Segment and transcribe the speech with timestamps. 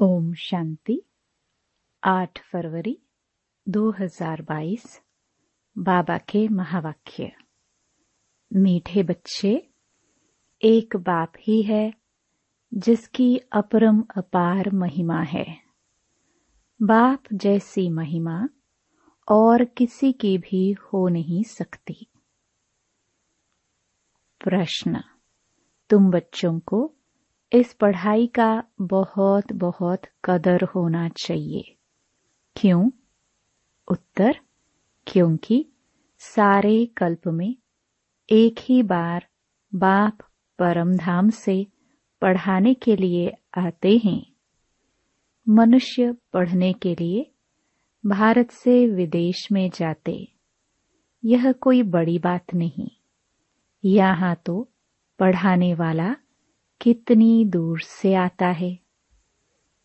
[0.00, 1.02] ओम शांति।
[2.04, 2.98] 8 फरवरी
[3.68, 5.00] 2022
[5.78, 7.32] बाबा के महावाक्य।
[8.52, 9.68] मीठे बच्चे,
[10.62, 11.94] एक बाप ही है,
[12.74, 15.58] जिसकी अपरम अपार महिमा है।
[16.82, 18.48] बाप जैसी महिमा
[19.28, 22.06] और किसी की भी हो नहीं सकती।
[24.44, 25.00] प्रश्न,
[25.90, 26.94] तुम बच्चों को
[27.52, 31.76] इस पढ़ाई का बहुत बहुत कदर होना चाहिए।
[32.56, 32.90] क्यों?
[33.88, 34.38] उत्तर,
[35.06, 35.68] क्योंकि
[36.18, 37.56] सारे कल्प में
[38.28, 39.26] एक ही बार
[39.72, 40.18] बाप
[40.58, 41.66] परमधाम से
[42.22, 44.22] पढ़ाने के लिए आते हैं।
[45.48, 47.30] मनुष्य पढ़ने के लिए
[48.04, 50.28] भारत से विदेश में जाते,
[51.24, 52.88] यह कोई बड़ी बात नहीं।
[53.84, 54.68] यहाँ तो
[55.18, 56.16] पढ़ाने वाला
[56.82, 58.78] कितनी दूर से आता है।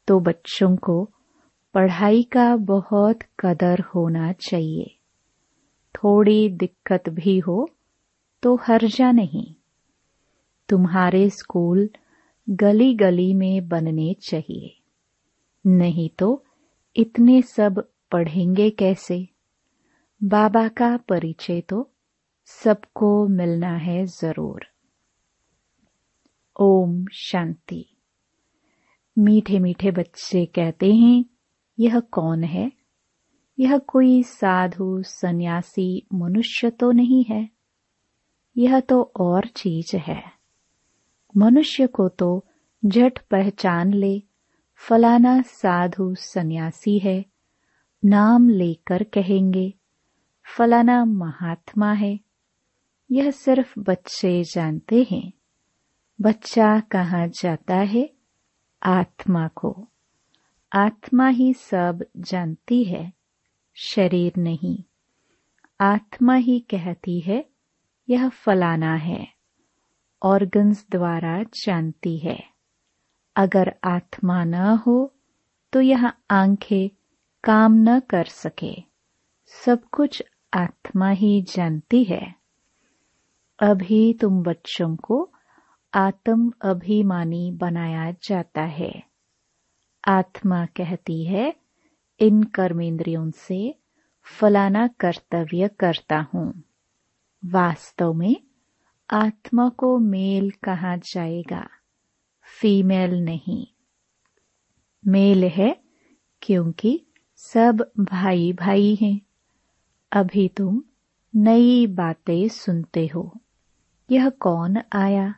[0.07, 1.09] तो बच्चों को
[1.73, 4.97] पढ़ाई का बहुत कदर होना चाहिए।
[5.95, 7.69] थोड़ी दिक्कत भी हो
[8.43, 9.55] तो हर्जा नहीं।
[10.69, 11.89] तुम्हारे स्कूल
[12.49, 14.75] गली गली में बनने चाहिए।
[15.65, 16.43] नहीं तो
[16.95, 19.27] इतने सब पढ़ेंगे कैसे?
[20.23, 21.91] बाबा का परिचय तो
[22.45, 24.65] सबको मिलना है ज़रूर।
[26.59, 27.97] ओम शांति।
[29.17, 31.25] मीठे मीठे बच्चे कहते हैं,
[31.79, 32.71] यह कौन है?
[33.59, 37.49] यह कोई साधु, सन्यासी, मनुष्य तो नहीं है।
[38.57, 40.23] यह तो और चीज़ है।
[41.37, 42.45] मनुष्य को तो
[42.85, 44.23] झट पहचान ले,
[44.75, 47.25] फलाना साधु सन्यासी है,
[48.05, 49.73] नाम लेकर कहेंगे,
[50.57, 52.19] फलाना महात्मा है।
[53.11, 55.33] यह सिर्फ़ बच्चे जानते हैं।
[56.21, 58.09] बच्चा कहा जाता है?
[58.83, 59.87] आत्मा को।
[60.73, 63.13] आत्मा ही सब जानती है,
[63.75, 64.83] शरीर नहीं।
[65.81, 67.49] आत्मा ही कहती है,
[68.09, 69.27] यह फलाना है।
[70.23, 72.43] ऑर्गन्स द्वारा जानती है।
[73.35, 75.13] अगर आत्मा न हो
[75.73, 76.89] तो यह आँखें
[77.43, 78.83] काम न कर सके।
[79.45, 80.23] सब कुछ
[80.53, 82.35] आत्मा ही जानती है।
[83.59, 85.33] अभी तुम बच्चों को
[85.93, 89.03] आत्म अभिमानी बनाया जाता है।
[90.07, 91.55] आत्मा कहती है,
[92.19, 93.75] इन कर्मेंद्रियों से
[94.23, 96.63] फलाना कर्तव्य करता हूँ।
[97.45, 98.35] वास्तव में
[99.11, 101.67] आत्मा को मेल कहा जाएगा,
[102.41, 103.67] फीमेल नहीं।
[105.07, 105.81] मेल है
[106.41, 107.05] क्योंकि
[107.35, 109.21] सब भाई भाई हैं।
[110.11, 110.83] अभी तुम
[111.35, 113.41] नई बातें सुनते हो।
[114.11, 115.35] यह कौन आया?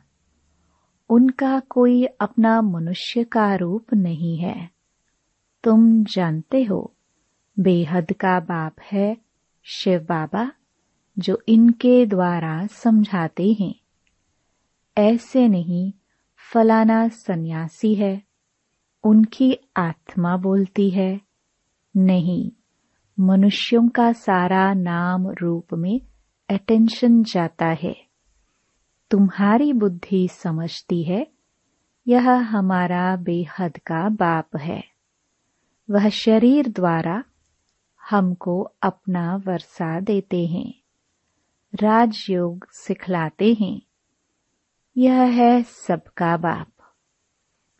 [1.10, 4.70] उनका कोई अपना मनुष्य का रूप नहीं है।
[5.64, 6.94] तुम जानते हो,
[7.58, 9.16] बेहद का बाप है
[9.64, 10.52] शिव बाबा,
[11.18, 13.74] जो इनके द्वारा समझाते हैं।
[14.98, 15.92] ऐसे नहीं,
[16.52, 18.22] फलाना सन्यासी है,
[19.04, 21.20] उनकी आत्मा बोलती है,
[21.96, 22.52] नहीं,
[23.20, 26.00] मनुष्यों का सारा नाम रूप में
[26.50, 28.09] अटेंशन जाता है।
[29.10, 31.26] तुम्हारी बुद्धि समझती है,
[32.08, 34.84] यह हमारा बेहद का बाप है।
[35.90, 37.24] वह शरीर द्वारा
[38.10, 40.74] हमको अपना वर्षा देते हैं,
[41.74, 43.82] राजयोग सिखलाते हैं।
[44.96, 46.72] यह है सबका बाप।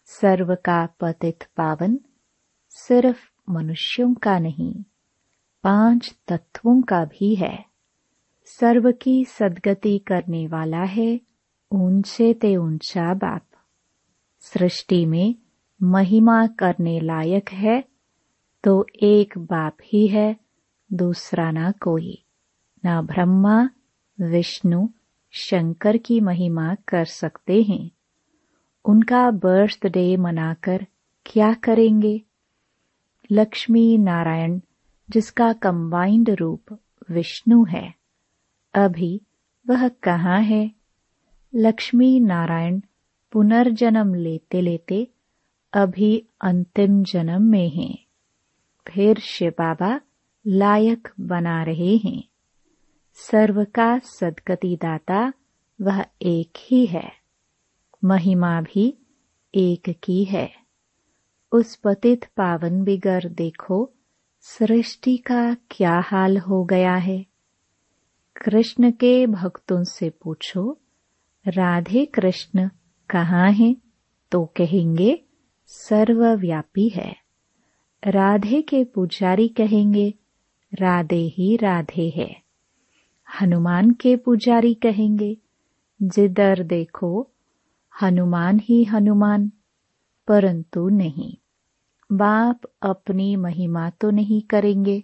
[0.07, 1.99] सर्व का पतित पावन
[2.71, 4.85] सिर्फ़ मनुष्यों का नहीं,
[5.65, 7.70] पाँच तत्वों का भी है।
[8.59, 11.21] सर्व की सदगति करने वाला है,
[11.73, 13.43] ऊँचे ते ऊँचा बाप।
[14.39, 15.35] सृष्टि में
[15.83, 17.85] महिमा करने लायक है
[18.65, 20.37] तो एक बाप ही है,
[20.93, 22.25] दूसरा ना कोई।
[22.85, 23.71] ना ब्रह्मा,
[24.21, 24.89] विष्णु,
[25.31, 27.91] शंकर की महिमा कर सकते हैं।
[28.85, 30.87] उनका बर्थडे मनाकर
[31.27, 32.23] क्या करेंगे?
[33.33, 34.61] लक्ष्मी नारायण,
[35.11, 36.79] जिसका कंबाइंड रूप
[37.11, 38.00] विष्णु है।
[38.75, 39.21] अभी
[39.69, 40.73] वह कहाँ है?
[41.55, 42.81] लक्ष्मी नारायण
[43.33, 45.09] पुनर्जन्म लेते लेते
[45.73, 48.07] अभी अंतिम जन्म में हैं।
[48.89, 50.01] फिर शिव बाबा
[50.47, 52.25] लायक बना रहे हैं।
[53.15, 55.33] सर्व का सदगति दाता
[55.83, 57.13] वह एक ही है।
[58.05, 58.99] महिमा भी
[59.55, 60.53] एक की है।
[61.53, 63.93] उस पतित पावन बिगर देखो,
[64.41, 67.30] सृष्टि का क्या हाल हो गया है?
[68.41, 70.79] कृष्ण के भक्तों से पूछो,
[71.47, 72.69] राधे कृष्ण,
[73.11, 73.77] कहाँ हैं?
[74.31, 75.25] तो कहेंगे,
[75.67, 77.17] सर्वव्यापी है।
[78.07, 80.15] राधे के पुजारी कहेंगे,
[80.75, 82.43] राधे ही राधे है।
[83.43, 85.37] हनुमान के पुजारी कहेंगे,
[86.03, 87.31] जिधर देखो,
[88.03, 89.53] हनुमान ही हनुमान,
[90.29, 91.37] परंतु नहीं।
[92.13, 95.03] बाप अपनी महिमा तो नहीं करेंगे।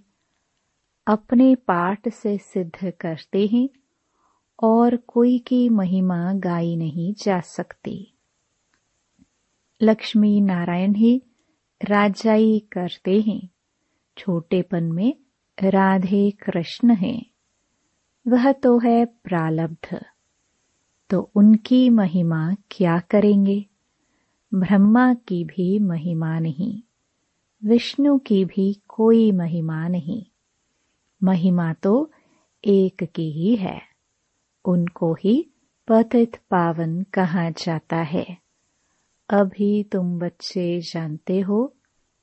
[1.07, 3.69] अपने पाठ से सिद्ध करते हैं
[4.63, 8.13] और कोई की महिमा गाई नहीं जा सकती।
[9.83, 11.23] लक्ष्मी नारायण ही
[11.85, 13.49] राजाई करते हैं।
[14.19, 15.15] छोटेपन में
[15.65, 17.27] राधे कृष्ण हैं।
[18.29, 20.05] वह तो है प्रालब्ध।
[21.11, 23.67] तो उनकी महिमा क्या करेंगे?
[24.55, 26.83] ब्रह्मा की भी महिमा नहीं,
[27.65, 30.27] विष्णु की भी कोई महिमा नहीं।
[31.23, 32.11] महिमा तो
[32.65, 33.81] एक की ही है।
[34.65, 35.51] उनको ही
[35.89, 38.39] पतित पावन कहा जाता है।
[39.31, 41.77] अभी तुम बच्चे जानते हो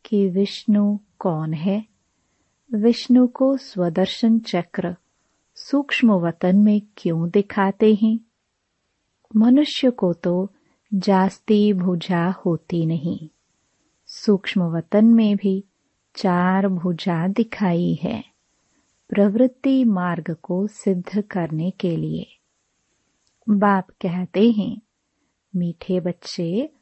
[0.05, 1.85] कि विष्णु कौन है।
[2.73, 4.95] विष्णु को स्वदर्शन चक्र,
[5.55, 8.19] सूक्ष्म वतन में क्यों दिखाते हैं?
[9.35, 10.51] मनुष्य को तो
[10.93, 13.29] जास्ती भुजा होती नहीं।
[14.07, 15.63] सूक्ष्म वतन में भी
[16.15, 18.32] चार भुजा दिखाई है।
[19.09, 22.39] प्रवृत्ति मार्ग को सिद्ध करने के लिए।
[23.49, 24.81] बाप कहते हैं,
[25.55, 26.73] मीठे बच्चे,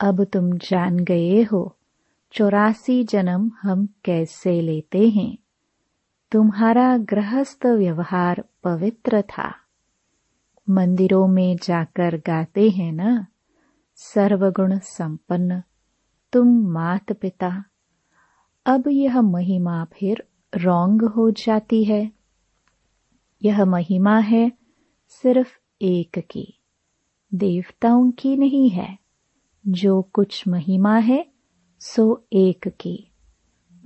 [0.00, 1.76] अब तुम जान गए हो,
[2.32, 5.38] चौरासी जन्म हम कैसे लेते हैं?
[6.32, 9.54] तुम्हारा गृहस्थ व्यवहार पवित्र था।
[10.70, 13.26] मंदिरों में जाकर गाते हैं ना?
[13.96, 15.62] सर्वगुण संपन्न,
[16.32, 17.64] तुम मात पिता।
[18.66, 22.12] अब यह महिमा फिर रोंग हो जाती है।
[23.42, 24.52] यह महिमा है
[25.08, 26.58] सिर्फ़ एक की।
[27.34, 28.98] देवताओं की नहीं है।
[29.66, 31.26] जो कुछ महिमा है,
[31.80, 33.10] सो एक की।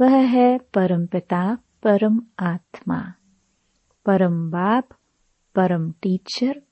[0.00, 3.12] वह है परमपिता परम आत्मा।
[4.06, 4.88] परम बाप,
[5.54, 6.62] परम टीचर,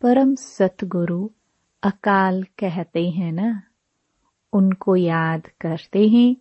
[0.00, 1.30] परम सतगुरु
[1.82, 3.62] अकाल कहते हैं ना?
[4.52, 6.36] उनको याद करते हैं,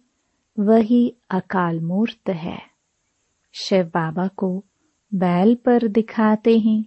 [0.60, 2.71] वही अकाल मूर्त है।
[3.54, 4.66] शिव बाबा को
[5.14, 6.86] बैल पर दिखाते हैं।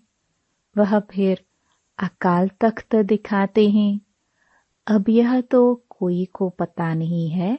[0.78, 1.44] वह फिर
[1.99, 4.00] अकाल तख्त दिखाते हैं।
[4.87, 7.58] अब यह तो कोई को पता नहीं है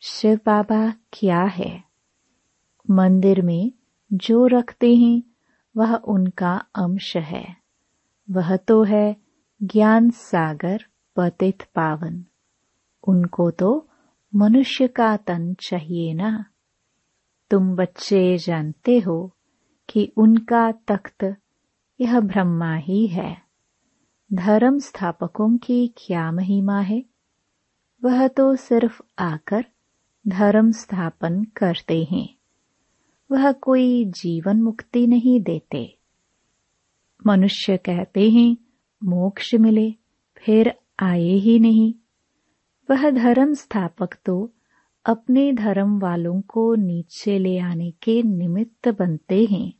[0.00, 1.84] शिव बाबा क्या है।
[2.90, 3.72] मंदिर में
[4.12, 5.22] जो रखते हैं,
[5.76, 7.56] वह उनका अंश है।
[8.30, 9.16] वह तो है
[9.62, 10.84] ज्ञान सागर
[11.16, 12.24] पतित पावन।
[13.08, 13.88] उनको तो
[14.34, 16.44] मनुष्य का तन चाहिए ना।
[17.50, 19.32] तुम बच्चे जानते हो
[19.88, 21.36] कि उनका तख्त
[22.00, 23.42] यह ब्रह्मा ही है।
[24.32, 27.04] धर्म स्थापकों की क्या महिमा है?
[28.04, 29.64] वह तो सिर्फ़ आकर
[30.28, 32.34] धर्म स्थापन करते हैं।
[33.30, 35.98] वह कोई जीवन मुक्ति नहीं देते।
[37.26, 38.56] मनुष्य कहते हैं,
[39.04, 39.90] मोक्ष मिले,
[40.36, 41.94] फिर आए ही नहीं।
[42.90, 44.52] वह धर्म स्थापक तो
[45.04, 49.72] अपने धर्म वालों को नीचे ले आने के निमित्त बनते हैं।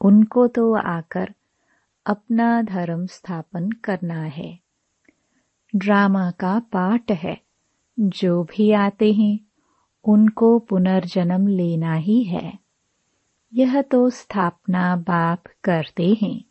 [0.00, 1.34] उनको तो आकर
[2.06, 4.60] अपना धर्म स्थापन करना है।
[5.76, 7.40] ड्रामा का पाठ है।
[8.00, 9.38] जो भी आते हैं,
[10.04, 12.58] उनको पुनर्जन्म लेना ही है।
[13.54, 16.44] यह तो स्थापना बाप करते हैं।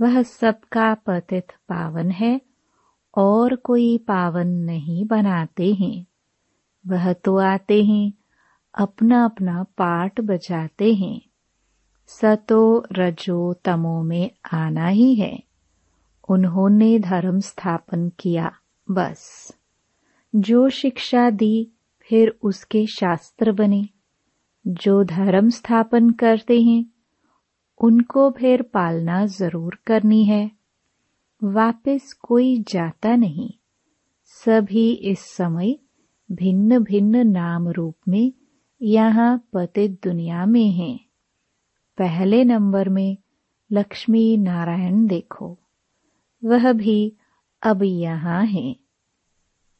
[0.00, 2.40] वह सबका पतित पावन है
[3.18, 6.07] और कोई पावन नहीं बनाते हैं।
[6.88, 8.12] वह तो आते हैं
[8.74, 11.20] अपना अपना पाठ बजाते हैं।
[12.06, 15.42] सतो रजो तमो में आना ही है।
[16.28, 18.52] उन्होंने धर्म स्थापन किया,
[18.90, 19.54] बस।
[20.36, 23.88] जो शिक्षा दी, फिर उसके शास्त्र बने।
[24.66, 26.84] जो धर्म स्थापन करते हैं,
[27.78, 30.50] उनको फिर पालना ज़रूर करनी है।
[31.44, 33.50] वापस कोई जाता नहीं।
[34.24, 35.78] सभी इस समय
[36.32, 38.32] भिन्न भिन्न नाम रूप में
[38.82, 41.00] यहाँ पतित दुनिया में हैं।
[41.98, 43.16] पहले नंबर में
[43.72, 45.58] लक्ष्मी नारायण देखो।
[46.44, 47.16] वह भी
[47.62, 48.76] अब यहाँ है।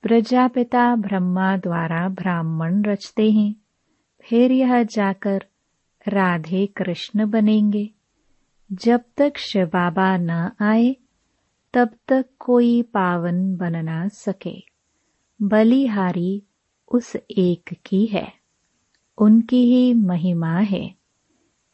[0.02, 3.54] प्रजापिता ब्रह्मा द्वारा ब्राह्मण रचते हैं।
[4.20, 5.44] फिर यह जाकर
[6.08, 7.90] राधे कृष्ण बनेंगे।
[8.72, 10.96] जब तक शिव बाबा न आए,
[11.74, 14.77] तब तक कोई पावन बनना सके।
[15.42, 16.42] बलिहारी
[16.92, 18.32] उस एक की है।
[19.18, 20.94] उनकी ही महिमा है।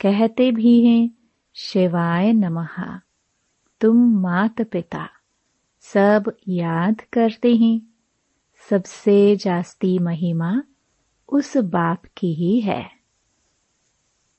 [0.00, 1.10] कहते भी हैं,
[1.54, 3.00] शिवाय नमः
[3.80, 5.08] तुम मात पिता,
[5.80, 7.80] सब याद करते हैं।
[8.70, 10.62] सबसे जास्ती महिमा
[11.28, 12.90] उस बाप की ही है।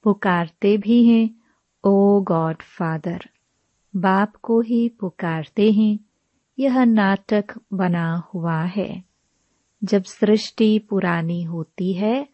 [0.03, 1.29] पुकारते भी हैं,
[1.83, 3.29] ओ गॉड फादर,
[3.95, 5.99] बाप को ही पुकारते हैं।
[6.59, 9.14] यह नाटक बना हुआ है।
[9.83, 12.27] जब सृष्टि पुरानी होती है,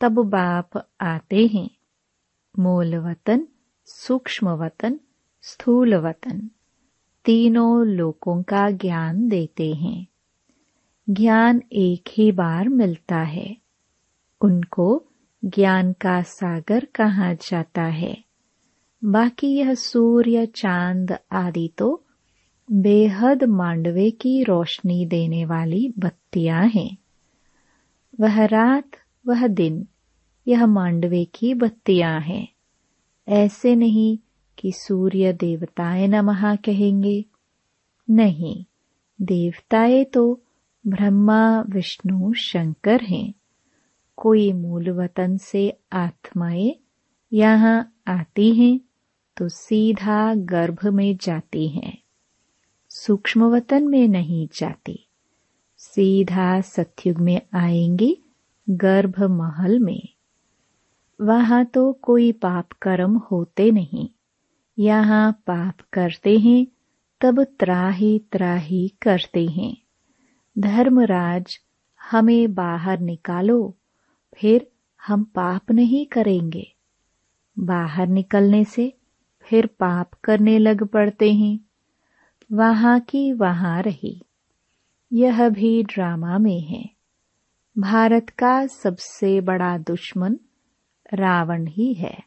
[0.00, 1.70] तब बाप आते हैं।
[2.58, 3.46] मूल वतन,
[3.84, 5.00] सूक्ष्म वतन,
[5.42, 6.50] स्थूल वतन।
[7.24, 10.06] तीनों लोकों का ज्ञान देते हैं।
[11.10, 13.56] ज्ञान एक ही बार मिलता है।
[14.40, 15.04] उनको
[15.44, 18.24] ज्ञान का सागर कहा जाता है।
[19.04, 22.04] बाकी यह सूर्य, चाँद आदि तो
[22.72, 25.94] बेहद मांडवे की रोशनी देने वाली
[26.30, 26.96] बत्तियाँ हैं।
[28.20, 28.90] वह रात,
[29.26, 29.86] वह दिन,
[30.46, 32.48] यह मांडवे की बत्तियाँ हैं।
[33.28, 34.18] ऐसे नहीं
[34.58, 37.24] कि सूर्य देवताएँ नमः कहेंगे।
[38.10, 38.64] नहीं,
[39.22, 40.42] देवताएँ तो
[40.86, 43.34] ब्रह्मा, विष्णु, शंकर हैं।
[44.16, 46.74] कोई मूल वतन से आत्माएँ
[47.32, 48.80] यहाँ आती हैं
[49.36, 52.02] तो सीधा गर्भ में जाती हैं।
[52.90, 55.06] सूक्ष्म वतन में नहीं जाती।
[55.80, 58.18] सीधा सत्युग में आएँगे
[58.70, 60.08] गर्भ महल में।
[61.20, 64.08] वहाँ तो कोई पाप कर्म होते नहीं।
[64.78, 66.66] यहाँ पाप करते हैं,
[67.20, 69.76] तब त्राही त्राही करते हैं।
[70.58, 71.58] धर्मराज,
[72.10, 73.76] हमें बाहर निकालो,
[74.34, 74.70] फिर
[75.06, 76.74] हम पाप नहीं करेंगे।
[77.58, 78.92] बाहर निकलने से
[79.40, 81.60] फिर पाप करने लग पड़ते हैं।
[82.52, 84.22] वहाँ की वहाँ रही।
[85.12, 86.90] यह भी ड्रामा में है।
[87.78, 90.38] भारत का सबसे बड़ा दुश्मन
[91.14, 92.18] रावण ही है।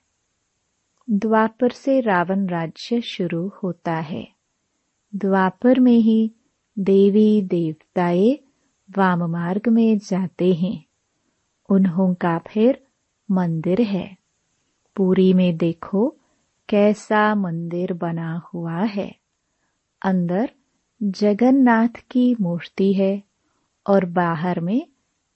[1.10, 4.28] द्वापर से रावण राज्य शुरू होता है।
[5.16, 6.32] द्वापर में ही
[6.80, 8.40] देवी देवताए
[8.98, 10.86] वाम मार्ग में जाते हैं।
[11.70, 12.88] उन्हों का फिर
[13.32, 14.18] मंदिर है।
[14.96, 16.16] पूरी में देखो
[16.70, 19.16] कैसा मंदिर बना हुआ है।
[20.02, 20.50] अंदर
[21.04, 23.24] जगन्नाथ की मूर्ति है
[23.88, 24.88] और बाहर में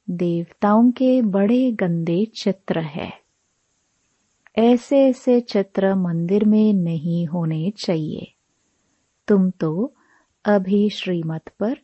[0.10, 3.14] देवताओं के बड़े गंदे चित्र है।
[4.58, 8.34] ऐसे ऐसे चित्र मंदिर में नहीं होने चाहिए।
[9.28, 9.94] तुम तो
[10.46, 11.78] अभी श्रीमत पर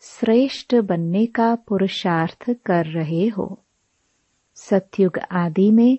[0.00, 3.64] श्रेष्ठ बनने का पुरुषार्थ कर रहे हो।
[4.54, 5.98] सत्युग आदि में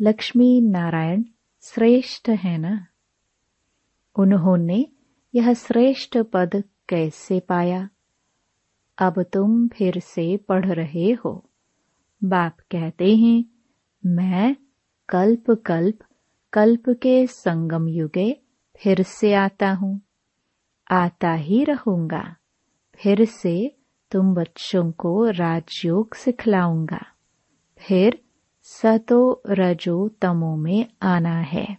[0.00, 1.24] लक्ष्मी नारायण
[1.62, 2.86] श्रेष्ठ है ना?
[4.18, 4.86] उन्होंने
[5.34, 7.88] यह श्रेष्ठ पद कैसे पाया?
[8.98, 11.50] अब तुम फिर से पढ़ रहे हो।
[12.24, 13.44] बाप कहते हैं,
[14.06, 14.56] मैं
[15.08, 15.98] कल्प कल्प
[16.52, 18.40] कल्प के संगम युगे
[18.76, 20.00] फिर से आता हूँ।
[20.90, 22.36] आता ही रहूँगा,
[23.02, 23.76] फिर से
[24.10, 27.04] तुम बच्चों को राजयोग सिखलाऊँगा।
[27.78, 28.20] फिर
[28.62, 31.76] सतो रजो तमो में आना है।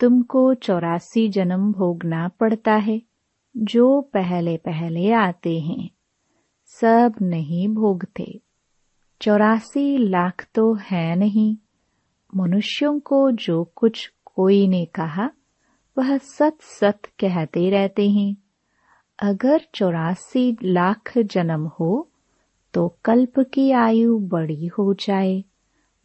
[0.00, 3.02] तुमको चौरासी जन्म भोगना पड़ता है।
[3.60, 5.90] जो पहले पहले आते हैं,
[6.66, 8.40] सब नहीं भोगते।
[9.20, 11.56] चौरासी लाख तो है नहीं।
[12.36, 15.30] मनुष्यों को जो कुछ कोई ने कहा,
[15.98, 18.36] वह सत सत कहते रहते हैं।
[19.22, 22.10] अगर चौरासी लाख जन्म हो
[22.74, 25.44] तो कल्प की आयु बड़ी हो जाए।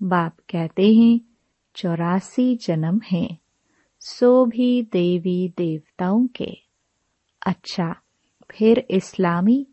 [0.03, 1.19] बाप कहते हैं,
[1.75, 3.37] चौरासी जन्म है,
[3.99, 6.64] सो भी देवी देवताओं के।
[7.45, 7.95] अच्छा
[8.51, 9.67] फिर इस्लामी,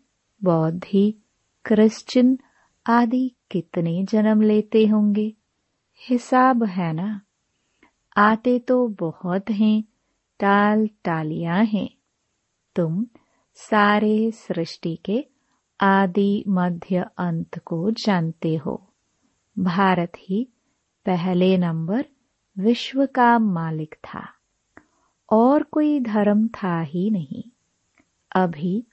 [0.44, 1.14] बौद्धि,
[1.64, 2.38] क्रिश्चियन
[2.86, 5.34] आदि कितने जन्म लेते होंगे?
[6.08, 7.20] हिसाब है ना।
[8.16, 9.84] आते तो बहुत हैं
[10.40, 11.90] टाल टालियाँ हैं।
[12.76, 13.06] तुम
[13.54, 15.26] सारे सृष्टि के
[15.80, 18.94] आदि मध्य अंत को जानते हो।
[19.58, 20.48] भारत ही
[21.06, 22.04] पहले नंबर
[22.58, 24.28] विश्व का मालिक था।
[25.32, 27.51] और कोई धर्म था ही नहीं।
[28.34, 28.86] अभी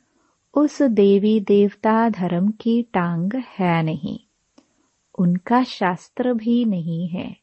[0.53, 4.19] उस देवी देवता धर्म की टांग है नहीं।
[5.19, 7.37] उनका शास्त्र भी नहीं है।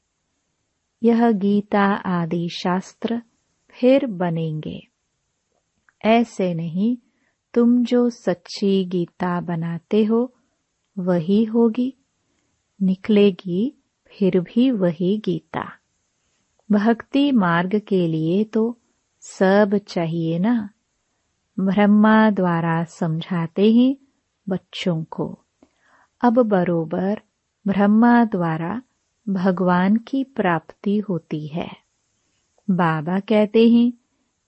[1.02, 3.22] यह गीता आदि शास्त्र
[3.68, 4.88] फिर बनेंगे।
[6.04, 6.96] ऐसे नहीं,
[7.54, 10.34] तुम जो सच्ची गीता बनाते हो,
[10.98, 11.94] वही होगी।
[12.82, 15.72] निकलेगी फिर भी वही गीता।
[16.70, 18.78] भक्ति मार्ग के लिए तो
[19.20, 20.70] सब चाहिए ना।
[21.60, 23.96] ब्रह्मा द्वारा समझाते हैं
[24.48, 25.38] बच्चों को।
[26.20, 27.20] अब बरोबर
[27.66, 28.82] ब्रह्मा द्वारा
[29.28, 31.76] भगवान की प्राप्ति होती है।
[32.70, 33.92] बाबा कहते हैं,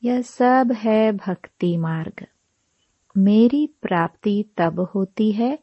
[0.05, 2.27] यह सब है भक्ति मार्ग।
[3.19, 5.59] मेरी प्राप्ति तब होती है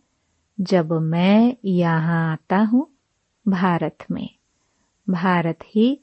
[0.61, 2.95] जब मैं यहाँ आता हूँ
[3.47, 4.29] भारत में।
[5.09, 5.99] भारत ही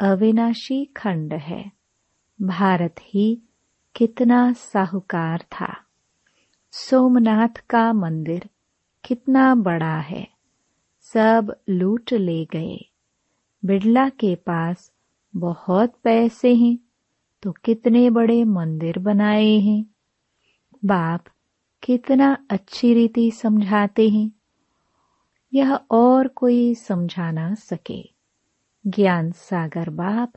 [0.00, 1.72] अविनाशी खंड है।
[2.42, 3.42] भारत ही
[3.98, 5.76] कितना साहूकार था।
[6.72, 8.48] सोमनाथ का मंदिर
[9.04, 10.28] कितना बड़ा है।
[11.00, 12.90] सब लूट ले गए।
[13.64, 14.92] बिड़ला के पास
[15.36, 16.78] बहुत पैसे हैं
[17.42, 19.84] तो कितने बड़े मंदिर बनाए हैं।
[20.84, 21.24] बाप
[21.82, 24.32] कितना अच्छी रीति समझाते हैं।
[25.54, 28.10] यह और कोई समझा ना सके।
[28.86, 30.32] ज्ञान सागर बाप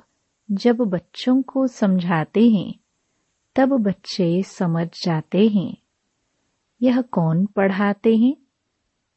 [0.52, 2.81] जब बच्चों को समझाते हैं
[3.56, 5.78] तब बच्चे समझ जाते हैं।
[6.82, 8.38] यह कौन पढ़ाते हैं?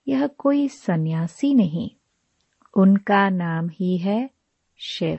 [0.08, 1.90] यह कोई सन्यासी नहीं।
[2.76, 4.30] उनका नाम ही है
[4.76, 5.18] शिव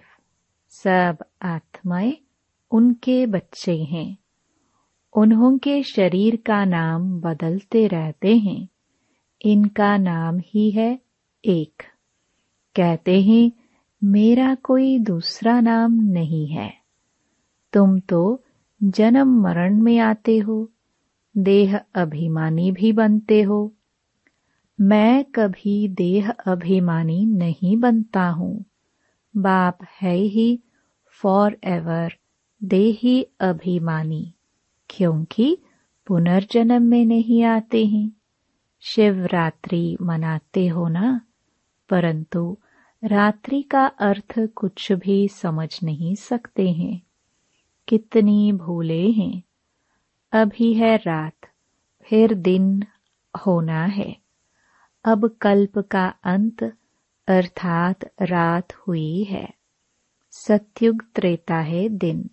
[0.70, 2.18] सब आत्माएँ
[2.72, 4.18] उनके बच्चे हैं।
[5.18, 8.68] उन्हों के शरीर का नाम बदलते रहते हैं।
[9.42, 11.00] इनका नाम ही है
[11.46, 11.84] एक।
[12.76, 13.52] कहते हैं,
[14.04, 16.74] मेरा कोई दूसरा नाम नहीं है।
[17.74, 18.45] तुम तो
[18.84, 20.72] जन्म मरण में आते हो,
[21.38, 23.74] देह अभिमानी भी बनते हो।
[24.82, 28.66] मैं कभी देह अभिमानी नहीं बनता हूँ।
[29.38, 30.60] बाप है ही
[31.08, 32.14] फॉर एवर
[32.64, 34.34] देही अभिमानी,
[34.90, 35.58] क्योंकि
[36.08, 38.12] पुनर्जन्म में नहीं आते हैं।
[38.82, 41.22] शिवरात्रि मनाते हो ना?
[41.90, 42.58] परंतु
[43.04, 47.02] रात्रि का अर्थ कुछ भी समझ नहीं सकते हैं।
[47.88, 49.44] कितनी भूले हैं।
[50.32, 51.38] अभी है रात,
[52.02, 52.84] फिर दिन
[53.46, 54.18] होना है।
[55.06, 56.64] अब कल्प का अंत,
[57.28, 59.54] अर्थात रात हुई है।
[60.32, 62.30] सत्युग त्रेता है दिन,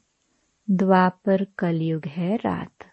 [0.71, 2.87] द्वापर कलयुग है रात।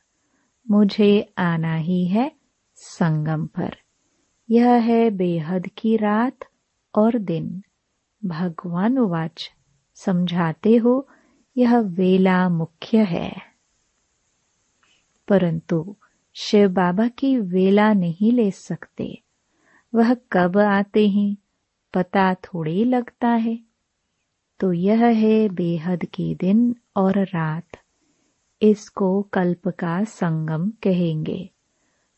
[0.72, 2.32] मुझे आना ही है
[2.76, 3.78] संगम पर।
[4.50, 6.40] यह है बेहद की रात
[6.96, 7.64] और दिन।
[8.26, 9.52] भगवान वाच
[9.96, 11.08] समझाते हो
[11.60, 13.36] यह वेला मुख्य है।
[15.28, 15.96] परंतु
[16.34, 19.22] शिव बाबा की वेला नहीं ले सकते।
[19.96, 21.38] वह कब आते हैं,
[21.94, 23.60] पता थोड़ी लगता है।
[24.60, 27.68] तो यह है बेहद के दिन और रात।
[28.62, 31.50] इसको कल्प का संगम कहेंगे।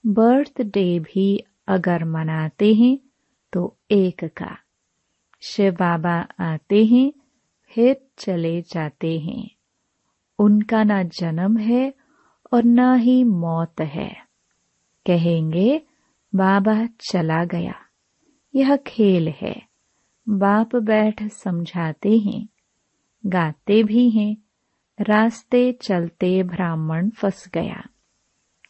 [0.06, 3.00] बर्थडे भी अगर मनाते हैं
[3.54, 4.58] तो एक का।
[5.42, 7.14] शिव बाबा आते हैं
[7.72, 9.50] फिर चले जाते हैं।
[10.40, 11.94] उनका ना जन्म है
[12.54, 14.16] और ना ही मौत है।
[15.08, 15.82] कहेंगे,
[16.36, 17.76] बाबा चला गया।
[18.56, 19.62] यह खेल है।
[20.30, 22.48] बाप बैठ समझाते हैं।
[23.26, 24.38] गाते भी हैं।
[25.00, 27.90] रास्ते चलते ब्राह्मण फंस गया।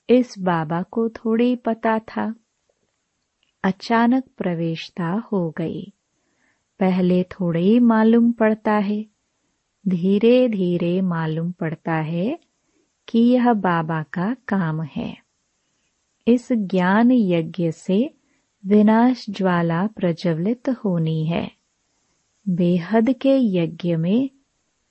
[0.10, 2.36] इस बाबा को थोड़ी पता था।
[3.64, 5.94] अचानक प्रवेशता हो गई।
[6.82, 9.06] पहले थोड़े ही मालूम पड़ता है।
[9.88, 12.39] धीरे धीरे मालूम पड़ता है
[13.10, 15.17] कि यह बाबा का काम है।
[16.28, 18.13] इस ज्ञान यज्ञ से
[18.65, 21.52] विनाश ज्वाला प्रज्वलित होनी है।
[22.50, 24.30] बेहद के यज्ञ में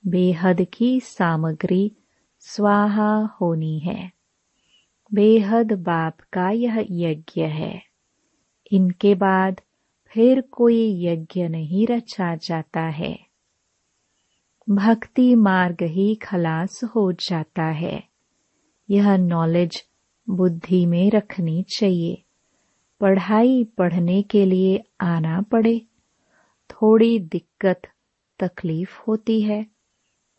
[0.07, 1.95] बेहद की सामग्री
[2.39, 4.11] स्वाहा होनी है।
[5.13, 7.83] बेहद बाप का यह यज्ञ है।
[8.71, 9.61] इनके बाद
[10.13, 13.19] फिर कोई यज्ञ नहीं रचा जाता है।
[14.69, 18.03] भक्ति मार्ग ही खलास हो जाता है।
[18.89, 19.83] यह नॉलेज
[20.29, 22.23] बुद्धि में रखनी चाहिए।
[23.01, 25.81] पढ़ाई पढ़ने के लिए आना पड़े।
[26.69, 27.81] थोड़ी दिक्कत,
[28.39, 29.65] तकलीफ़ होती है।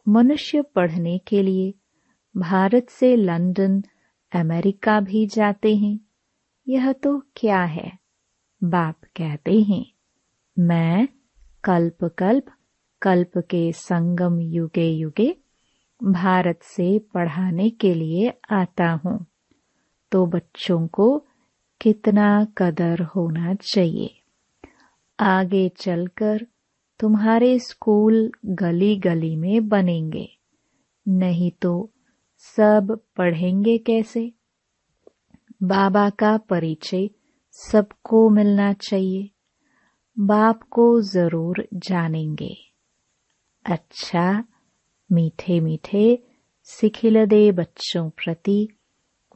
[0.08, 1.74] मनुष्य पढ़ने के लिए
[2.36, 3.82] भारत से लंदन,
[4.32, 6.00] अमेरिका भी जाते हैं।
[6.68, 8.01] यह तो क्या है?
[8.64, 9.84] बाप कहते हैं,
[10.58, 11.08] मैं
[11.64, 12.44] कल्प कल्प
[13.02, 15.36] कल्प के संगम युगे युगे
[16.00, 19.26] भारत से पढ़ाने के लिए आता हूँ।
[20.12, 21.26] तो बच्चों को
[21.80, 24.10] कितना कदर होना चाहिए।
[25.20, 26.46] आगे चलकर
[27.00, 30.28] तुम्हारे स्कूल गली गली में बनेंगे,
[31.08, 31.90] नहीं तो
[32.38, 34.32] सब पढ़ेंगे कैसे?
[35.62, 37.08] बाबा का परिचय
[37.52, 39.30] सबको मिलना चाहिए।
[40.18, 42.56] बाप को ज़रूर जानेंगे।
[43.64, 44.44] अच्छा
[45.12, 46.22] मीठे मीठे
[46.62, 48.68] सिखिल दे बच्चों प्रति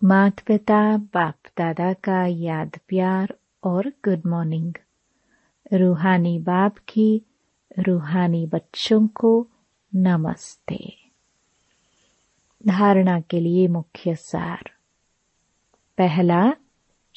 [0.04, 4.74] माता पिता बाप दादा का याद प्यार और गुड मॉर्निंग
[5.72, 7.22] रूहानी बाप की
[7.78, 9.50] रूहानी बच्चों को
[9.94, 10.96] नमस्ते।
[12.66, 14.70] धारणा के लिए मुख्य सार।
[15.98, 16.52] पहला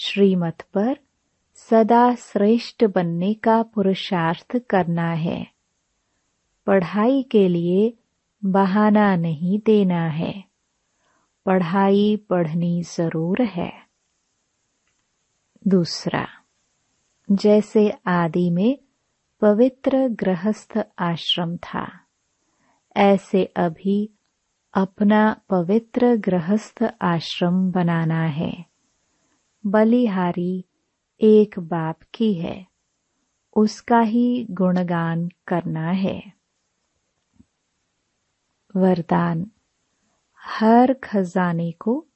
[0.01, 0.97] श्रीमत पर
[1.55, 5.47] सदा श्रेष्ठ बनने का पुरुषार्थ करना है।
[6.67, 7.93] पढ़ाई के लिए
[8.45, 10.43] बहाना नहीं देना है।
[11.45, 13.73] पढ़ाई पढ़नी ज़रूर है।
[15.67, 16.27] दूसरा,
[17.31, 18.77] जैसे आदि में
[19.41, 21.99] पवित्र गृहस्थ आश्रम था,
[22.97, 24.09] ऐसे अभी
[24.73, 28.68] अपना पवित्र गृहस्थ आश्रम बनाना है।
[29.65, 30.65] बलिहारी
[31.21, 32.67] एक बाप की है।
[33.55, 36.33] उसका ही गुणगान करना है।
[38.75, 39.51] वरदान,
[40.45, 42.07] हर खजाने को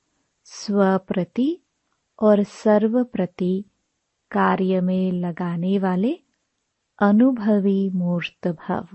[0.43, 1.59] स्वप्रति
[2.19, 3.65] और सर्व प्रति
[4.31, 6.19] कार्य में लगाने वाले
[6.99, 8.87] अनुभवी मूर्त भव।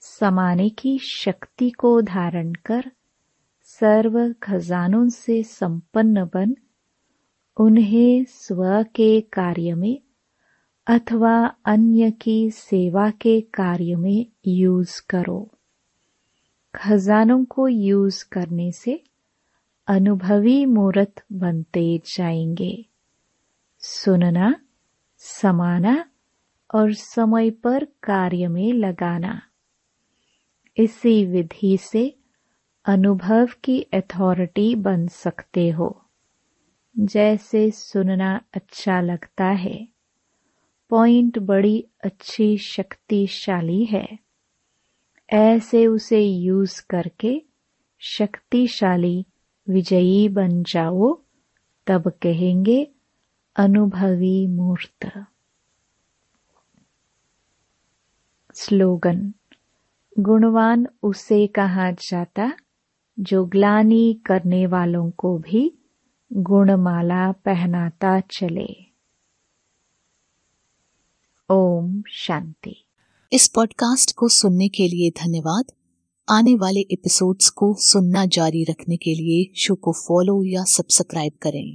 [0.00, 2.92] समाने की शक्ति को धारण कर
[3.80, 6.56] सर्व खजानों से संपन्न बन,
[7.60, 10.02] उन्हें स्व के कार्य में
[10.86, 15.50] अथवा अन्य की सेवा के कार्य में यूज़ करो।
[16.74, 19.04] खजानों को यूज़ करने से
[19.86, 22.86] अनुभवी मूर्त बनते जाएँगे।
[23.78, 24.54] सुनना,
[25.18, 26.10] समाना
[26.74, 29.42] और समय पर कार्य में लगाना।
[30.76, 32.18] इसी विधि से
[32.84, 36.04] अनुभव की अथॉरिटी बन सकते हो।
[36.98, 39.88] जैसे सुनना अच्छा लगता है।
[40.90, 44.18] पॉइंट बड़ी अच्छी शक्तिशाली है।
[45.32, 47.42] ऐसे उसे यूज़ करके
[48.00, 49.26] शक्तिशाली
[49.68, 51.22] विजयी बन जाओ,
[51.86, 52.90] तब कहेंगे
[53.56, 55.24] अनुभवी मूर्त।
[58.54, 59.34] स्लोगन,
[60.18, 62.52] गुणवान उसे कहा जाता
[63.22, 65.72] जो ग्लानी करने वालों को भी
[66.32, 68.76] गुणमाला पहनाता चले।
[71.50, 72.86] ओम शांति।
[73.32, 75.64] इस पॉडकास्ट को सुनने के लिए धन्यवाद।
[76.30, 81.70] आने वाले एपिसोड्स को सुनना जारी रखने के लिए शो को फॉलो या सब्सक्राइब करें।